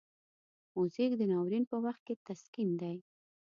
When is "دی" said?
2.81-2.95